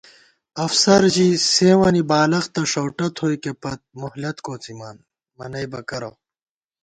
افسر 0.65 1.01
ژِی 1.15 1.27
سېوں 1.53 1.77
وَنی 1.79 2.01
بالَختہ 2.09 2.61
ݭؤٹہ 2.71 3.07
تھوئیکےپت، 3.15 3.79
مہلت 4.01 4.37
کوڅِمان، 4.45 4.95
منَئیبہ 5.37 5.81
کرہ 5.89 6.11